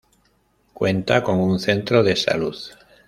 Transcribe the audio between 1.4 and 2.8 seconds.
centro de salud.